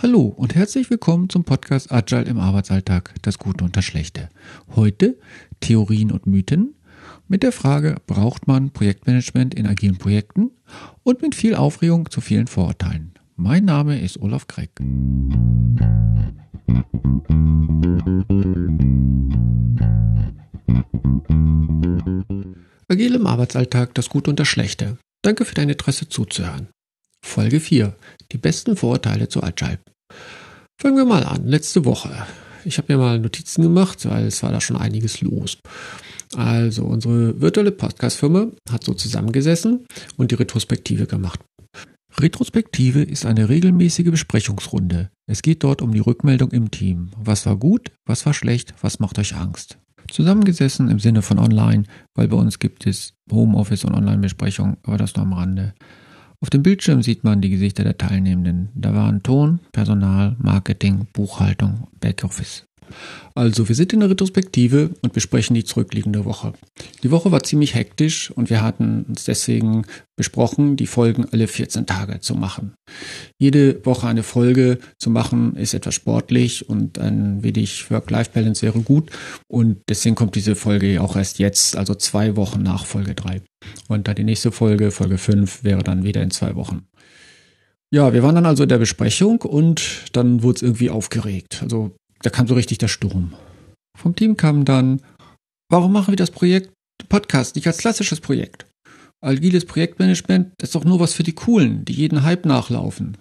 Hallo 0.00 0.32
und 0.36 0.54
herzlich 0.54 0.90
willkommen 0.90 1.28
zum 1.28 1.42
Podcast 1.42 1.90
Agile 1.90 2.22
im 2.26 2.38
Arbeitsalltag, 2.38 3.16
das 3.22 3.36
Gute 3.36 3.64
und 3.64 3.76
das 3.76 3.84
Schlechte. 3.84 4.28
Heute 4.76 5.18
Theorien 5.58 6.12
und 6.12 6.24
Mythen 6.24 6.76
mit 7.26 7.42
der 7.42 7.50
Frage, 7.50 7.96
braucht 8.06 8.46
man 8.46 8.70
Projektmanagement 8.70 9.56
in 9.56 9.66
agilen 9.66 9.98
Projekten 9.98 10.52
und 11.02 11.20
mit 11.20 11.34
viel 11.34 11.56
Aufregung 11.56 12.08
zu 12.12 12.20
vielen 12.20 12.46
Vorurteilen. 12.46 13.12
Mein 13.34 13.64
Name 13.64 14.00
ist 14.00 14.20
Olaf 14.22 14.46
Kreck. 14.46 14.70
Agil 22.86 23.16
im 23.16 23.26
Arbeitsalltag, 23.26 23.94
das 23.94 24.08
Gute 24.10 24.30
und 24.30 24.38
das 24.38 24.46
Schlechte. 24.46 24.96
Danke 25.22 25.44
für 25.44 25.56
dein 25.56 25.68
Interesse 25.68 26.08
zuzuhören. 26.08 26.68
Folge 27.24 27.60
4. 27.60 27.94
Die 28.32 28.38
besten 28.38 28.76
Vorurteile 28.76 29.28
zu 29.28 29.42
Agile. 29.42 29.78
Fangen 30.80 30.96
wir 30.96 31.04
mal 31.04 31.24
an. 31.24 31.46
Letzte 31.46 31.84
Woche. 31.84 32.26
Ich 32.64 32.78
habe 32.78 32.92
mir 32.92 32.98
mal 32.98 33.18
Notizen 33.18 33.62
gemacht, 33.62 34.08
weil 34.08 34.26
es 34.26 34.42
war 34.42 34.52
da 34.52 34.60
schon 34.60 34.76
einiges 34.76 35.20
los. 35.20 35.58
Also 36.36 36.84
unsere 36.84 37.40
virtuelle 37.40 37.72
Podcast-Firma 37.72 38.48
hat 38.70 38.84
so 38.84 38.94
zusammengesessen 38.94 39.86
und 40.16 40.30
die 40.30 40.36
Retrospektive 40.36 41.06
gemacht. 41.06 41.40
Retrospektive 42.18 43.02
ist 43.02 43.26
eine 43.26 43.48
regelmäßige 43.48 44.10
Besprechungsrunde. 44.10 45.10
Es 45.26 45.42
geht 45.42 45.62
dort 45.62 45.82
um 45.82 45.92
die 45.92 46.00
Rückmeldung 46.00 46.50
im 46.50 46.70
Team. 46.70 47.10
Was 47.16 47.46
war 47.46 47.56
gut, 47.56 47.92
was 48.06 48.26
war 48.26 48.34
schlecht, 48.34 48.74
was 48.80 48.98
macht 48.98 49.18
euch 49.18 49.36
Angst? 49.36 49.78
Zusammengesessen 50.10 50.90
im 50.90 50.98
Sinne 50.98 51.22
von 51.22 51.38
online, 51.38 51.84
weil 52.14 52.28
bei 52.28 52.36
uns 52.36 52.58
gibt 52.58 52.86
es 52.86 53.14
Homeoffice 53.30 53.84
und 53.84 53.94
Online-Besprechung, 53.94 54.78
aber 54.82 54.96
das 54.96 55.14
nur 55.14 55.26
am 55.26 55.34
Rande. 55.34 55.74
Auf 56.40 56.50
dem 56.50 56.62
Bildschirm 56.62 57.02
sieht 57.02 57.24
man 57.24 57.40
die 57.40 57.50
Gesichter 57.50 57.82
der 57.82 57.98
Teilnehmenden. 57.98 58.68
Da 58.74 58.94
waren 58.94 59.22
Ton, 59.24 59.58
Personal, 59.72 60.36
Marketing, 60.38 61.08
Buchhaltung, 61.12 61.88
Backoffice. 61.98 62.67
Also, 63.34 63.68
wir 63.68 63.74
sind 63.74 63.92
in 63.92 64.00
der 64.00 64.10
Retrospektive 64.10 64.90
und 65.02 65.12
besprechen 65.12 65.54
die 65.54 65.64
zurückliegende 65.64 66.24
Woche. 66.24 66.52
Die 67.02 67.10
Woche 67.10 67.30
war 67.32 67.42
ziemlich 67.42 67.74
hektisch 67.74 68.30
und 68.30 68.50
wir 68.50 68.62
hatten 68.62 69.04
uns 69.08 69.24
deswegen 69.24 69.84
besprochen, 70.16 70.76
die 70.76 70.86
Folgen 70.86 71.26
alle 71.30 71.46
14 71.46 71.86
Tage 71.86 72.20
zu 72.20 72.34
machen. 72.34 72.74
Jede 73.38 73.84
Woche 73.86 74.08
eine 74.08 74.22
Folge 74.22 74.78
zu 74.98 75.10
machen 75.10 75.56
ist 75.56 75.74
etwas 75.74 75.94
sportlich 75.94 76.68
und 76.68 76.98
ein 76.98 77.42
wenig 77.42 77.90
Work-Life-Balance 77.90 78.62
wäre 78.62 78.80
gut 78.80 79.10
und 79.46 79.78
deswegen 79.88 80.16
kommt 80.16 80.34
diese 80.34 80.56
Folge 80.56 81.00
auch 81.00 81.16
erst 81.16 81.38
jetzt, 81.38 81.76
also 81.76 81.94
zwei 81.94 82.36
Wochen 82.36 82.62
nach 82.62 82.84
Folge 82.86 83.14
3. 83.14 83.42
Und 83.88 84.08
dann 84.08 84.16
die 84.16 84.24
nächste 84.24 84.52
Folge, 84.52 84.90
Folge 84.90 85.18
5, 85.18 85.64
wäre 85.64 85.82
dann 85.82 86.04
wieder 86.04 86.22
in 86.22 86.30
zwei 86.30 86.54
Wochen. 86.54 86.86
Ja, 87.90 88.12
wir 88.12 88.22
waren 88.22 88.34
dann 88.34 88.46
also 88.46 88.64
in 88.64 88.68
der 88.68 88.78
Besprechung 88.78 89.40
und 89.40 90.10
dann 90.12 90.42
wurde 90.42 90.56
es 90.56 90.62
irgendwie 90.62 90.90
aufgeregt. 90.90 91.60
Also 91.62 91.96
da 92.22 92.30
kam 92.30 92.46
so 92.46 92.54
richtig 92.54 92.78
der 92.78 92.88
Sturm. 92.88 93.34
Vom 93.96 94.14
Team 94.14 94.36
kam 94.36 94.64
dann, 94.64 95.02
warum 95.70 95.92
machen 95.92 96.12
wir 96.12 96.16
das 96.16 96.30
Projekt 96.30 96.72
Podcast 97.08 97.56
nicht 97.56 97.66
als 97.66 97.78
klassisches 97.78 98.20
Projekt? 98.20 98.66
Agiles 99.20 99.64
Projektmanagement 99.64 100.52
ist 100.62 100.74
doch 100.74 100.84
nur 100.84 101.00
was 101.00 101.14
für 101.14 101.22
die 101.24 101.34
Coolen, 101.34 101.84
die 101.84 101.92
jeden 101.92 102.22
Hype 102.22 102.46
nachlaufen. 102.46 103.16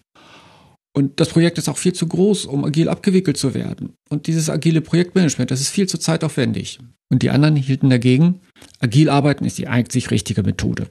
Und 0.95 1.19
das 1.19 1.29
Projekt 1.29 1.57
ist 1.59 1.69
auch 1.69 1.77
viel 1.77 1.93
zu 1.93 2.07
groß, 2.07 2.45
um 2.45 2.65
agil 2.65 2.89
abgewickelt 2.89 3.37
zu 3.37 3.53
werden. 3.53 3.93
Und 4.09 4.25
dieses 4.25 4.49
agile 4.49 4.81
Projektmanagement, 4.81 5.51
das 5.51 5.61
ist 5.61 5.69
viel 5.69 5.87
zu 5.87 5.99
zeitaufwendig. 5.99 6.79
Und 7.11 7.21
die 7.21 7.29
anderen 7.29 7.55
hielten 7.55 7.89
dagegen, 7.89 8.41
agil 8.79 9.09
arbeiten 9.09 9.45
ist 9.45 9.57
die 9.59 9.67
einzig 9.67 10.09
richtige 10.11 10.43
Methode. 10.43 10.89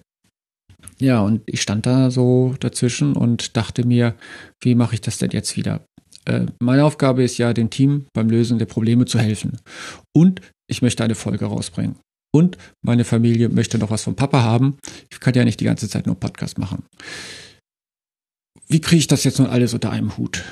Ja, 0.99 1.21
und 1.21 1.43
ich 1.47 1.61
stand 1.61 1.87
da 1.87 2.11
so 2.11 2.55
dazwischen 2.61 3.15
und 3.15 3.57
dachte 3.57 3.87
mir, 3.87 4.15
wie 4.63 4.75
mache 4.75 4.95
ich 4.95 5.01
das 5.01 5.19
denn 5.19 5.31
jetzt 5.31 5.57
wieder? 5.57 5.85
Äh, 6.27 6.47
meine 6.61 6.85
Aufgabe 6.85 7.23
ist 7.23 7.39
ja, 7.39 7.53
dem 7.53 7.71
Team 7.71 8.07
beim 8.13 8.29
Lösen 8.29 8.59
der 8.59 8.67
Probleme 8.67 9.07
zu 9.07 9.19
helfen. 9.19 9.59
Und 10.15 10.41
ich 10.69 10.83
möchte 10.83 11.05
eine 11.05 11.15
Folge 11.15 11.47
rausbringen. 11.47 11.97
Und 12.35 12.59
meine 12.85 13.05
Familie 13.05 13.49
möchte 13.49 13.79
noch 13.79 13.91
was 13.91 14.03
vom 14.03 14.17
Papa 14.17 14.43
haben. 14.43 14.77
Ich 15.11 15.21
kann 15.21 15.35
ja 15.35 15.45
nicht 15.45 15.61
die 15.61 15.65
ganze 15.65 15.89
Zeit 15.89 16.07
nur 16.07 16.17
Podcast 16.17 16.59
machen. 16.59 16.85
Wie 18.69 18.81
kriege 18.81 18.99
ich 18.99 19.07
das 19.07 19.25
jetzt 19.25 19.39
nun 19.39 19.49
alles 19.49 19.73
unter 19.75 19.91
einem 19.91 20.17
Hut? 20.17 20.45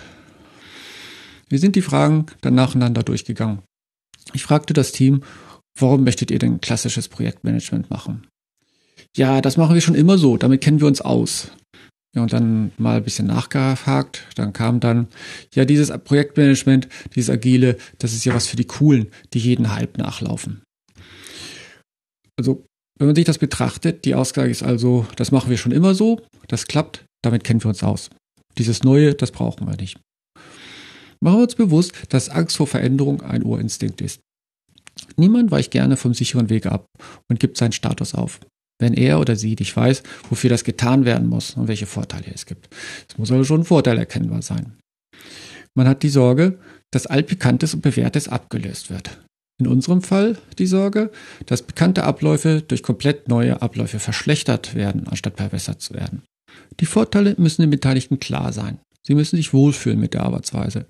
Wir 1.49 1.59
sind 1.59 1.77
die 1.77 1.83
Fragen 1.83 2.27
dann 2.41 2.55
nacheinander 2.55 3.03
durchgegangen. 3.03 3.59
Ich 4.33 4.45
fragte 4.45 4.73
das 4.73 4.93
Team, 4.93 5.23
warum 5.79 6.05
möchtet 6.05 6.31
ihr 6.31 6.39
denn 6.39 6.61
klassisches 6.61 7.09
Projektmanagement 7.09 7.91
machen? 7.91 8.27
Ja, 9.17 9.41
das 9.41 9.57
machen 9.57 9.75
wir 9.75 9.81
schon 9.81 9.95
immer 9.95 10.17
so, 10.17 10.37
damit 10.37 10.63
kennen 10.63 10.81
wir 10.81 10.87
uns 10.87 11.01
aus. 11.01 11.51
Ja, 12.15 12.23
und 12.23 12.33
dann 12.33 12.73
mal 12.79 12.99
ein 12.99 13.05
bisschen 13.05 13.27
nachgehakt. 13.27 14.23
Dann 14.37 14.53
kam 14.53 14.79
dann, 14.79 15.09
ja, 15.55 15.65
dieses 15.65 15.91
Projektmanagement, 15.91 16.89
dieses 17.15 17.31
Agile, 17.31 17.77
das 17.99 18.13
ist 18.13 18.25
ja 18.25 18.35
was 18.35 18.47
für 18.47 18.57
die 18.57 18.67
Coolen, 18.67 19.09
die 19.33 19.41
jeden 19.41 19.75
Hype 19.75 19.99
nachlaufen. 19.99 20.63
Also, 22.39 22.65
wenn 22.99 23.09
man 23.09 23.17
sich 23.17 23.25
das 23.25 23.39
betrachtet, 23.39 24.05
die 24.05 24.15
Aussage 24.15 24.51
ist 24.51 24.63
also, 24.63 25.07
das 25.17 25.33
machen 25.33 25.51
wir 25.51 25.59
schon 25.59 25.73
immer 25.73 25.95
so, 25.95 26.23
das 26.47 26.67
klappt, 26.67 27.05
damit 27.23 27.43
kennen 27.43 27.63
wir 27.63 27.69
uns 27.69 27.83
aus. 27.83 28.11
Dieses 28.59 28.85
Neue, 28.85 29.15
das 29.15 29.33
brauchen 29.33 29.67
wir 29.67 29.77
nicht. 29.77 29.99
Machen 31.21 31.39
wir 31.39 31.43
uns 31.43 31.57
bewusst, 31.57 31.93
dass 32.11 32.29
Angst 32.29 32.57
vor 32.57 32.69
Veränderung 32.69 33.23
ein 33.23 33.43
Urinstinkt 33.43 34.01
ist. 34.01 34.21
Niemand 35.17 35.51
weicht 35.51 35.73
gerne 35.73 35.97
vom 35.97 36.15
sicheren 36.15 36.51
Weg 36.51 36.67
ab 36.67 36.87
und 37.29 37.41
gibt 37.41 37.57
seinen 37.57 37.73
Status 37.73 38.15
auf 38.15 38.39
wenn 38.81 38.95
er 38.95 39.21
oder 39.21 39.37
sie 39.37 39.57
nicht 39.59 39.77
weiß, 39.77 40.03
wofür 40.29 40.51
das 40.51 40.65
getan 40.65 41.05
werden 41.05 41.29
muss 41.29 41.55
und 41.57 41.69
welche 41.69 41.87
Vorteile 41.87 42.33
es 42.35 42.47
gibt. 42.47 42.69
Es 43.09 43.19
muss 43.19 43.31
also 43.31 43.45
schon 43.45 43.61
ein 43.61 43.67
Vorteil 43.67 43.99
erkennbar 43.99 44.43
sein. 44.43 44.75
Man 45.75 45.89
hat 45.89 46.03
die 46.03 46.09
Sorge, 46.09 46.59
dass 46.93 47.07
altbekanntes 47.07 47.75
und 47.75 47.83
bewährtes 47.83 48.29
abgelöst 48.29 48.91
wird. 48.91 49.19
In 49.61 49.67
unserem 49.69 50.03
Fall 50.03 50.37
die 50.59 50.67
Sorge, 50.67 51.11
dass 51.47 51.63
bekannte 51.63 52.05
Abläufe 52.05 52.63
durch 52.67 52.83
komplett 52.83 53.29
neue 53.29 53.63
Abläufe 53.63 54.01
verschlechtert 54.01 54.75
werden, 54.75 55.07
anstatt 55.07 55.37
verbessert 55.37 55.81
zu 55.81 55.95
werden. 55.95 56.23
Die 56.81 56.87
Vorteile 56.87 57.35
müssen 57.39 57.63
den 57.63 57.71
Beteiligten 57.71 58.19
klar 58.19 58.53
sein. 58.53 58.79
Sie 59.07 59.15
müssen 59.15 59.37
sich 59.37 59.53
wohlfühlen 59.53 60.01
mit 60.01 60.15
der 60.15 60.23
Arbeitsweise. 60.23 60.87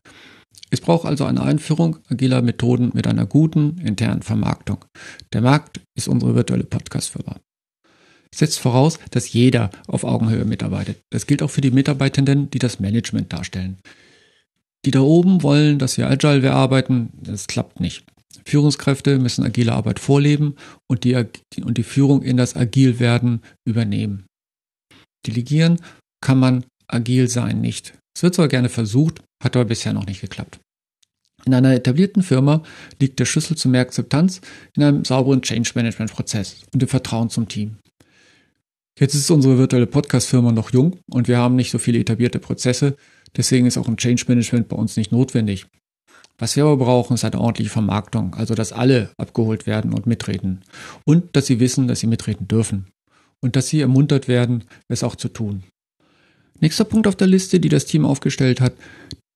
Es 0.70 0.80
braucht 0.80 1.06
also 1.06 1.24
eine 1.24 1.42
Einführung 1.42 1.98
agiler 2.08 2.42
Methoden 2.42 2.90
mit 2.94 3.06
einer 3.06 3.26
guten 3.26 3.78
internen 3.78 4.22
Vermarktung. 4.22 4.84
Der 5.32 5.42
Markt 5.42 5.80
ist 5.96 6.08
unsere 6.08 6.34
virtuelle 6.34 6.64
Podcast-Firma 6.64 7.36
setzt 8.38 8.60
voraus, 8.60 8.98
dass 9.10 9.32
jeder 9.32 9.70
auf 9.86 10.04
Augenhöhe 10.04 10.44
mitarbeitet. 10.44 10.98
Das 11.10 11.26
gilt 11.26 11.42
auch 11.42 11.50
für 11.50 11.60
die 11.60 11.70
Mitarbeitenden, 11.70 12.50
die 12.50 12.58
das 12.58 12.80
Management 12.80 13.32
darstellen. 13.32 13.78
Die 14.84 14.90
da 14.90 15.00
oben 15.00 15.42
wollen, 15.42 15.78
dass 15.78 15.96
wir 15.96 16.10
agile 16.10 16.52
arbeiten, 16.52 17.10
das 17.22 17.46
klappt 17.46 17.80
nicht. 17.80 18.04
Führungskräfte 18.46 19.18
müssen 19.18 19.44
agile 19.44 19.72
Arbeit 19.72 19.98
vorleben 19.98 20.56
und 20.88 21.04
die, 21.04 21.14
und 21.14 21.78
die 21.78 21.82
Führung 21.82 22.22
in 22.22 22.36
das 22.36 22.56
Agilwerden 22.56 23.40
übernehmen. 23.64 24.26
Delegieren 25.26 25.80
kann 26.20 26.38
man 26.38 26.64
agil 26.86 27.28
sein 27.28 27.60
nicht. 27.60 27.94
Es 28.16 28.22
wird 28.22 28.34
zwar 28.34 28.48
gerne 28.48 28.68
versucht, 28.68 29.22
hat 29.42 29.56
aber 29.56 29.64
bisher 29.64 29.92
noch 29.92 30.06
nicht 30.06 30.20
geklappt. 30.20 30.60
In 31.46 31.54
einer 31.54 31.74
etablierten 31.74 32.22
Firma 32.22 32.62
liegt 33.00 33.18
der 33.18 33.26
Schlüssel 33.26 33.56
zu 33.56 33.68
mehr 33.68 33.82
Akzeptanz 33.82 34.40
in 34.76 34.82
einem 34.82 35.04
sauberen 35.04 35.42
Change 35.42 35.72
Management 35.74 36.12
Prozess 36.12 36.62
und 36.72 36.80
dem 36.80 36.88
Vertrauen 36.88 37.28
zum 37.28 37.48
Team. 37.48 37.76
Jetzt 38.98 39.14
ist 39.14 39.30
unsere 39.30 39.58
virtuelle 39.58 39.88
Podcast-Firma 39.88 40.52
noch 40.52 40.72
jung 40.72 41.00
und 41.10 41.26
wir 41.26 41.38
haben 41.38 41.56
nicht 41.56 41.72
so 41.72 41.78
viele 41.78 41.98
etablierte 41.98 42.38
Prozesse. 42.38 42.96
Deswegen 43.36 43.66
ist 43.66 43.76
auch 43.76 43.88
ein 43.88 43.96
Change 43.96 44.26
Management 44.28 44.68
bei 44.68 44.76
uns 44.76 44.96
nicht 44.96 45.10
notwendig. 45.10 45.66
Was 46.38 46.54
wir 46.54 46.64
aber 46.64 46.76
brauchen, 46.76 47.14
ist 47.14 47.24
eine 47.24 47.40
ordentliche 47.40 47.70
Vermarktung, 47.70 48.34
also 48.34 48.54
dass 48.54 48.72
alle 48.72 49.10
abgeholt 49.18 49.66
werden 49.66 49.92
und 49.92 50.06
mitreden. 50.06 50.62
Und 51.04 51.34
dass 51.34 51.46
sie 51.46 51.58
wissen, 51.58 51.88
dass 51.88 52.00
sie 52.00 52.06
mitreden 52.06 52.46
dürfen. 52.46 52.86
Und 53.42 53.56
dass 53.56 53.66
sie 53.66 53.80
ermuntert 53.80 54.28
werden, 54.28 54.62
es 54.88 55.02
auch 55.02 55.16
zu 55.16 55.28
tun. 55.28 55.64
Nächster 56.60 56.84
Punkt 56.84 57.08
auf 57.08 57.16
der 57.16 57.26
Liste, 57.26 57.58
die 57.58 57.68
das 57.68 57.86
Team 57.86 58.04
aufgestellt 58.04 58.60
hat, 58.60 58.74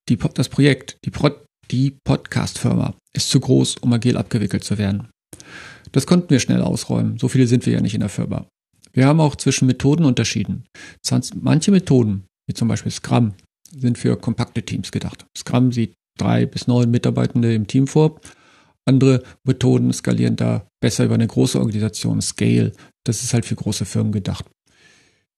die, 0.09 0.19
das 0.35 0.49
Projekt, 0.49 0.99
die, 1.05 1.11
Pro, 1.11 1.31
die 1.73 1.97
Podcast-Firma, 2.05 2.94
ist 3.12 3.31
zu 3.31 3.41
groß, 3.41 3.79
um 3.79 3.93
agil 3.93 4.17
abgewickelt 4.17 4.62
zu 4.62 4.79
werden. 4.79 5.09
Das 5.91 6.06
konnten 6.06 6.31
wir 6.31 6.38
schnell 6.38 6.62
ausräumen. 6.62 7.19
So 7.19 7.27
viele 7.27 7.49
sind 7.49 7.67
wir 7.67 7.73
ja 7.73 7.81
nicht 7.81 7.94
in 7.94 8.00
der 8.00 8.09
Firma. 8.09 8.47
Wir 8.99 9.06
haben 9.06 9.21
auch 9.21 9.37
zwischen 9.37 9.69
Methoden 9.69 10.05
unterschieden. 10.05 10.65
Manche 11.41 11.71
Methoden, 11.71 12.25
wie 12.49 12.55
zum 12.55 12.67
Beispiel 12.67 12.91
Scrum, 12.91 13.35
sind 13.71 13.97
für 13.97 14.17
kompakte 14.17 14.65
Teams 14.65 14.91
gedacht. 14.91 15.25
Scrum 15.37 15.71
sieht 15.71 15.95
drei 16.19 16.47
bis 16.47 16.67
neun 16.67 16.91
Mitarbeitende 16.91 17.55
im 17.55 17.69
Team 17.69 17.87
vor. 17.87 18.21
Andere 18.87 19.23
Methoden 19.45 19.93
skalieren 19.93 20.35
da 20.35 20.67
besser 20.81 21.05
über 21.05 21.15
eine 21.15 21.29
große 21.29 21.61
Organisation, 21.61 22.21
Scale. 22.21 22.73
Das 23.05 23.23
ist 23.23 23.35
halt 23.35 23.47
für 23.47 23.55
große 23.55 23.85
Firmen 23.85 24.11
gedacht. 24.11 24.47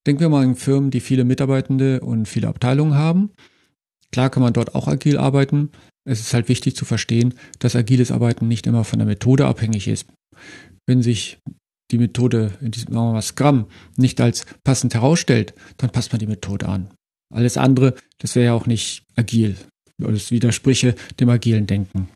Denken 0.06 0.22
wir 0.22 0.30
mal 0.30 0.42
an 0.42 0.56
Firmen, 0.56 0.90
die 0.90 1.00
viele 1.00 1.24
Mitarbeitende 1.24 2.00
und 2.00 2.28
viele 2.28 2.48
Abteilungen 2.48 2.94
haben. 2.94 3.28
Klar 4.10 4.30
kann 4.30 4.42
man 4.42 4.54
dort 4.54 4.74
auch 4.74 4.88
agil 4.88 5.18
arbeiten. 5.18 5.68
Es 6.08 6.20
ist 6.20 6.32
halt 6.32 6.48
wichtig 6.48 6.76
zu 6.76 6.86
verstehen, 6.86 7.34
dass 7.58 7.76
agiles 7.76 8.10
Arbeiten 8.10 8.48
nicht 8.48 8.66
immer 8.66 8.84
von 8.84 9.00
der 9.00 9.06
Methode 9.06 9.44
abhängig 9.44 9.86
ist. 9.86 10.06
Wenn 10.86 11.02
sich 11.02 11.40
die 11.90 11.98
Methode 11.98 12.52
in 12.60 12.70
diesem 12.70 12.92
sagen 12.92 13.06
wir 13.08 13.12
mal, 13.12 13.22
Scrum 13.22 13.66
nicht 13.96 14.20
als 14.20 14.46
passend 14.64 14.94
herausstellt, 14.94 15.54
dann 15.76 15.90
passt 15.90 16.12
man 16.12 16.18
die 16.18 16.26
Methode 16.26 16.68
an. 16.68 16.88
Alles 17.32 17.56
andere, 17.56 17.94
das 18.18 18.34
wäre 18.34 18.46
ja 18.46 18.52
auch 18.54 18.66
nicht 18.66 19.04
agil. 19.16 19.56
Das 19.98 20.30
widerspreche 20.30 20.94
dem 21.18 21.28
agilen 21.28 21.66
Denken. 21.66 22.08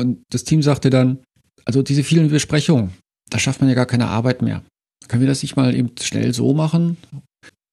Und 0.00 0.22
das 0.30 0.44
Team 0.44 0.62
sagte 0.62 0.90
dann, 0.90 1.18
also 1.64 1.82
diese 1.82 2.04
vielen 2.04 2.28
Besprechungen, 2.28 2.92
da 3.30 3.38
schafft 3.38 3.60
man 3.60 3.68
ja 3.68 3.74
gar 3.74 3.86
keine 3.86 4.08
Arbeit 4.08 4.42
mehr. 4.42 4.62
Können 5.08 5.22
wir 5.22 5.28
das 5.28 5.42
nicht 5.42 5.56
mal 5.56 5.74
eben 5.74 5.90
schnell 6.00 6.32
so 6.32 6.54
machen? 6.54 6.96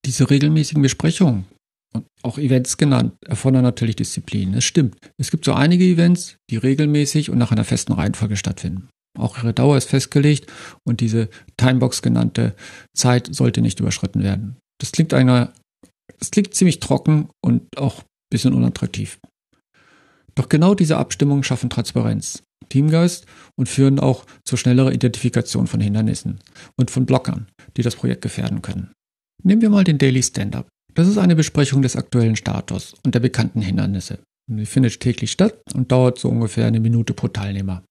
Diese 0.05 0.29
regelmäßigen 0.29 0.81
Besprechungen 0.81 1.45
und 1.93 2.05
auch 2.21 2.37
Events 2.37 2.77
genannt, 2.77 3.13
erfordern 3.25 3.63
natürlich 3.63 3.95
Disziplin. 3.95 4.53
Es 4.53 4.63
stimmt. 4.63 4.97
Es 5.17 5.31
gibt 5.31 5.45
so 5.45 5.53
einige 5.53 5.83
Events, 5.83 6.37
die 6.49 6.57
regelmäßig 6.57 7.29
und 7.29 7.37
nach 7.37 7.51
einer 7.51 7.65
festen 7.65 7.93
Reihenfolge 7.93 8.37
stattfinden. 8.37 8.89
Auch 9.17 9.37
ihre 9.37 9.53
Dauer 9.53 9.77
ist 9.77 9.89
festgelegt 9.89 10.51
und 10.83 11.01
diese 11.01 11.29
Timebox 11.57 12.01
genannte 12.01 12.55
Zeit 12.95 13.33
sollte 13.33 13.61
nicht 13.61 13.79
überschritten 13.79 14.23
werden. 14.23 14.57
Das 14.79 14.91
klingt 14.91 15.13
einer, 15.13 15.53
das 16.19 16.31
klingt 16.31 16.53
ziemlich 16.53 16.79
trocken 16.79 17.29
und 17.41 17.77
auch 17.77 17.99
ein 17.99 18.29
bisschen 18.29 18.53
unattraktiv. 18.53 19.19
Doch 20.35 20.47
genau 20.47 20.75
diese 20.75 20.97
Abstimmungen 20.97 21.43
schaffen 21.43 21.69
Transparenz, 21.69 22.43
Teamgeist 22.69 23.25
und 23.57 23.67
führen 23.67 23.99
auch 23.99 24.25
zur 24.45 24.57
schnelleren 24.57 24.93
Identifikation 24.93 25.67
von 25.67 25.81
Hindernissen 25.81 26.39
und 26.77 26.91
von 26.91 27.05
Blockern, 27.05 27.47
die 27.75 27.81
das 27.81 27.95
Projekt 27.95 28.21
gefährden 28.21 28.61
können. 28.61 28.91
Nehmen 29.43 29.61
wir 29.61 29.69
mal 29.69 29.83
den 29.83 29.97
Daily 29.97 30.21
Stand-up. 30.21 30.67
Das 30.93 31.07
ist 31.07 31.17
eine 31.17 31.35
Besprechung 31.35 31.81
des 31.81 31.95
aktuellen 31.95 32.35
Status 32.35 32.93
und 33.05 33.15
der 33.15 33.19
bekannten 33.19 33.61
Hindernisse. 33.61 34.19
Sie 34.47 34.65
findet 34.65 34.99
täglich 34.99 35.31
statt 35.31 35.59
und 35.73 35.91
dauert 35.91 36.19
so 36.19 36.29
ungefähr 36.29 36.65
eine 36.65 36.79
Minute 36.79 37.13
pro 37.13 37.27
Teilnehmer. 37.27 37.83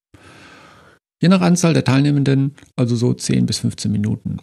Je 1.20 1.28
nach 1.28 1.40
Anzahl 1.40 1.74
der 1.74 1.84
Teilnehmenden 1.84 2.54
also 2.76 2.94
so 2.94 3.12
10 3.12 3.46
bis 3.46 3.58
15 3.58 3.90
Minuten. 3.90 4.38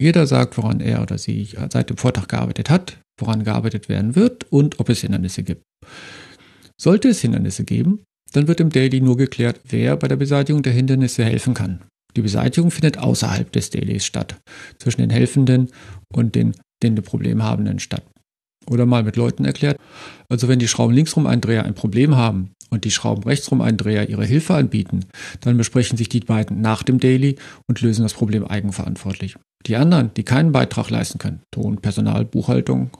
Jeder 0.00 0.26
sagt, 0.26 0.56
woran 0.58 0.80
er 0.80 1.02
oder 1.02 1.18
sie 1.18 1.48
seit 1.70 1.90
dem 1.90 1.96
Vortag 1.96 2.28
gearbeitet 2.28 2.70
hat, 2.70 3.00
woran 3.18 3.44
gearbeitet 3.44 3.88
werden 3.88 4.14
wird 4.14 4.44
und 4.52 4.78
ob 4.78 4.88
es 4.90 5.00
Hindernisse 5.00 5.42
gibt. 5.42 5.62
Sollte 6.80 7.08
es 7.08 7.20
Hindernisse 7.20 7.64
geben, 7.64 8.04
dann 8.32 8.46
wird 8.46 8.60
im 8.60 8.70
Daily 8.70 9.00
nur 9.00 9.16
geklärt, 9.16 9.60
wer 9.68 9.96
bei 9.96 10.06
der 10.06 10.16
Beseitigung 10.16 10.62
der 10.62 10.72
Hindernisse 10.72 11.24
helfen 11.24 11.54
kann. 11.54 11.80
Die 12.16 12.22
Beseitigung 12.22 12.70
findet 12.70 12.98
außerhalb 12.98 13.50
des 13.52 13.70
Dailies 13.70 14.04
statt, 14.04 14.36
zwischen 14.78 15.00
den 15.00 15.10
Helfenden 15.10 15.70
und 16.12 16.34
den, 16.34 16.54
den 16.82 16.94
Problem 16.96 17.42
habenden 17.42 17.78
statt. 17.78 18.04
Oder 18.66 18.86
mal 18.86 19.02
mit 19.02 19.16
Leuten 19.16 19.44
erklärt, 19.44 19.78
also 20.28 20.48
wenn 20.48 20.58
die 20.58 20.68
Schrauben 20.68 20.94
linksrum 20.94 21.26
Eindreher 21.26 21.64
ein 21.64 21.74
Problem 21.74 22.16
haben 22.16 22.50
und 22.70 22.84
die 22.84 22.90
Schrauben 22.90 23.22
rechtsrum 23.24 23.60
Eindreher 23.60 24.08
ihre 24.08 24.26
Hilfe 24.26 24.54
anbieten, 24.54 25.06
dann 25.40 25.56
besprechen 25.56 25.96
sich 25.96 26.08
die 26.08 26.20
beiden 26.20 26.60
nach 26.60 26.82
dem 26.82 27.00
Daily 27.00 27.36
und 27.66 27.80
lösen 27.80 28.02
das 28.02 28.14
Problem 28.14 28.44
eigenverantwortlich. 28.44 29.36
Die 29.66 29.76
anderen, 29.76 30.12
die 30.14 30.22
keinen 30.22 30.52
Beitrag 30.52 30.90
leisten 30.90 31.18
können, 31.18 31.42
Ton, 31.50 31.78
Personal, 31.78 32.24
Buchhaltung, 32.24 32.90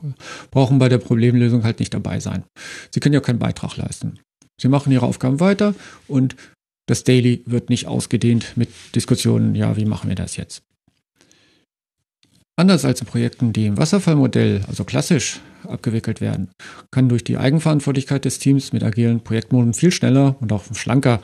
brauchen 0.51 0.79
bei 0.79 0.89
der 0.89 0.99
Problemlösung 0.99 1.65
halt 1.65 1.81
nicht 1.81 1.95
dabei 1.95 2.21
sein. 2.21 2.45
Sie 2.91 3.01
können 3.01 3.15
ja 3.15 3.21
keinen 3.21 3.39
Beitrag 3.39 3.77
leisten. 3.77 4.19
Sie 4.61 4.69
machen 4.69 4.93
ihre 4.93 5.07
Aufgaben 5.07 5.41
weiter 5.41 5.75
und 6.09 6.35
das 6.87 7.05
Daily 7.05 7.43
wird 7.47 7.71
nicht 7.71 7.87
ausgedehnt 7.87 8.57
mit 8.57 8.71
Diskussionen, 8.95 9.55
ja, 9.55 9.77
wie 9.77 9.85
machen 9.85 10.09
wir 10.09 10.17
das 10.17 10.37
jetzt? 10.37 10.63
Anders 12.59 12.85
als 12.85 13.01
in 13.01 13.07
Projekten, 13.07 13.53
die 13.53 13.67
im 13.67 13.79
Wasserfallmodell, 13.79 14.63
also 14.67 14.83
klassisch, 14.83 15.41
abgewickelt 15.63 16.21
werden, 16.21 16.51
kann 16.91 17.09
durch 17.09 17.23
die 17.23 17.37
Eigenverantwortlichkeit 17.37 18.25
des 18.25 18.41
Teams 18.41 18.73
mit 18.73 18.83
agilen 18.83 19.21
Projektmoden 19.23 19.75
viel 19.75 19.93
schneller 19.93 20.35
und 20.41 20.53
auch 20.53 20.65
schlanker 20.75 21.23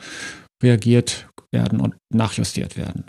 reagiert 0.63 1.27
werden 1.51 1.81
und 1.81 1.95
nachjustiert 2.09 2.77
werden. 2.77 3.03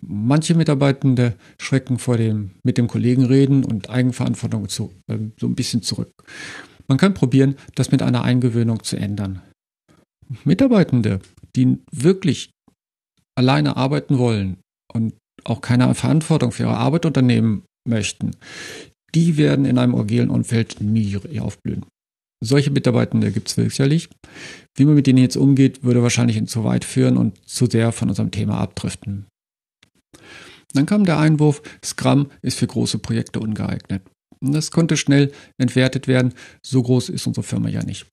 Manche 0.00 0.54
Mitarbeitende 0.54 1.34
schrecken 1.60 1.98
vor 1.98 2.16
dem 2.16 2.52
mit 2.62 2.78
dem 2.78 2.88
Kollegen 2.88 3.26
reden 3.26 3.62
und 3.62 3.90
Eigenverantwortung 3.90 4.70
zu, 4.70 4.94
äh, 5.08 5.18
so 5.38 5.46
ein 5.46 5.54
bisschen 5.54 5.82
zurück. 5.82 6.12
Man 6.88 6.96
kann 6.96 7.12
probieren, 7.12 7.56
das 7.74 7.92
mit 7.92 8.00
einer 8.00 8.24
Eingewöhnung 8.24 8.82
zu 8.84 8.96
ändern. 8.96 9.42
Mitarbeitende, 10.44 11.20
die 11.56 11.78
wirklich 11.92 12.52
alleine 13.36 13.76
arbeiten 13.76 14.16
wollen 14.16 14.56
und 14.90 15.12
auch 15.44 15.60
keine 15.60 15.94
Verantwortung 15.94 16.52
für 16.52 16.64
ihre 16.64 16.76
Arbeit 16.76 17.06
unternehmen 17.06 17.62
möchten, 17.88 18.32
die 19.14 19.36
werden 19.36 19.64
in 19.64 19.78
einem 19.78 19.94
agilen 19.94 20.30
Umfeld 20.30 20.80
nie 20.80 21.18
aufblühen. 21.38 21.84
Solche 22.42 22.70
Mitarbeitende 22.70 23.30
gibt 23.30 23.48
es 23.48 23.54
sicherlich. 23.54 24.10
Wie 24.76 24.84
man 24.84 24.94
mit 24.94 25.06
denen 25.06 25.18
jetzt 25.18 25.36
umgeht, 25.36 25.82
würde 25.82 26.02
wahrscheinlich 26.02 26.44
zu 26.46 26.64
weit 26.64 26.84
führen 26.84 27.16
und 27.16 27.38
zu 27.48 27.66
sehr 27.66 27.92
von 27.92 28.08
unserem 28.08 28.30
Thema 28.30 28.58
abdriften. 28.58 29.26
Dann 30.74 30.86
kam 30.86 31.04
der 31.04 31.18
Einwurf, 31.18 31.62
Scrum 31.84 32.30
ist 32.42 32.58
für 32.58 32.66
große 32.66 32.98
Projekte 32.98 33.40
ungeeignet. 33.40 34.02
Das 34.40 34.70
konnte 34.70 34.96
schnell 34.96 35.32
entwertet 35.56 36.06
werden, 36.08 36.34
so 36.62 36.82
groß 36.82 37.08
ist 37.08 37.26
unsere 37.26 37.44
Firma 37.44 37.68
ja 37.68 37.82
nicht. 37.82 38.06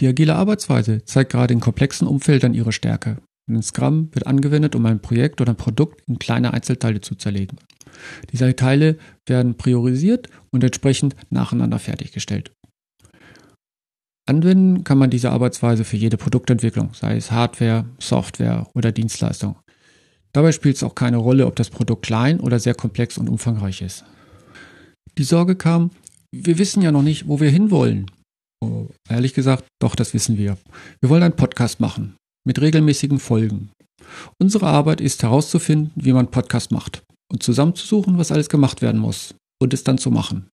Die 0.00 0.06
agile 0.06 0.34
Arbeitsweise 0.34 1.04
zeigt 1.04 1.32
gerade 1.32 1.54
in 1.54 1.60
komplexen 1.60 2.06
Umfeldern 2.06 2.54
ihre 2.54 2.72
Stärke. 2.72 3.18
Ein 3.46 3.62
Scrum 3.62 4.08
wird 4.12 4.26
angewendet, 4.26 4.74
um 4.74 4.86
ein 4.86 5.00
Projekt 5.00 5.40
oder 5.40 5.52
ein 5.52 5.56
Produkt 5.56 6.00
in 6.08 6.18
kleine 6.18 6.54
Einzelteile 6.54 7.00
zu 7.00 7.14
zerlegen. 7.14 7.58
Diese 8.32 8.56
Teile 8.56 8.98
werden 9.26 9.56
priorisiert 9.56 10.28
und 10.50 10.64
entsprechend 10.64 11.14
nacheinander 11.30 11.78
fertiggestellt. 11.78 12.52
Anwenden 14.26 14.84
kann 14.84 14.96
man 14.96 15.10
diese 15.10 15.30
Arbeitsweise 15.30 15.84
für 15.84 15.98
jede 15.98 16.16
Produktentwicklung, 16.16 16.94
sei 16.94 17.16
es 17.16 17.30
Hardware, 17.30 17.84
Software 17.98 18.66
oder 18.74 18.90
Dienstleistung. 18.90 19.56
Dabei 20.32 20.50
spielt 20.52 20.76
es 20.76 20.82
auch 20.82 20.94
keine 20.94 21.18
Rolle, 21.18 21.46
ob 21.46 21.56
das 21.56 21.68
Produkt 21.68 22.06
klein 22.06 22.40
oder 22.40 22.58
sehr 22.58 22.74
komplex 22.74 23.18
und 23.18 23.28
umfangreich 23.28 23.82
ist. 23.82 24.04
Die 25.18 25.24
Sorge 25.24 25.54
kam, 25.54 25.90
wir 26.32 26.58
wissen 26.58 26.82
ja 26.82 26.90
noch 26.90 27.02
nicht, 27.02 27.28
wo 27.28 27.38
wir 27.38 27.50
hinwollen. 27.50 28.10
Oh, 28.64 28.88
ehrlich 29.08 29.34
gesagt, 29.34 29.66
doch, 29.80 29.94
das 29.94 30.14
wissen 30.14 30.38
wir. 30.38 30.56
Wir 31.00 31.10
wollen 31.10 31.22
einen 31.22 31.36
Podcast 31.36 31.78
machen 31.78 32.16
mit 32.44 32.60
regelmäßigen 32.60 33.18
Folgen. 33.18 33.70
Unsere 34.38 34.66
Arbeit 34.66 35.00
ist 35.00 35.22
herauszufinden, 35.22 35.92
wie 35.96 36.12
man 36.12 36.30
Podcast 36.30 36.70
macht 36.70 37.02
und 37.30 37.42
zusammenzusuchen, 37.42 38.18
was 38.18 38.32
alles 38.32 38.48
gemacht 38.48 38.82
werden 38.82 39.00
muss 39.00 39.34
und 39.60 39.74
es 39.74 39.84
dann 39.84 39.98
zu 39.98 40.10
machen. 40.10 40.48